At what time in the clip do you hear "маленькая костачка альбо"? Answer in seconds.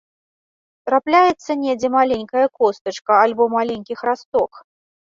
1.99-3.43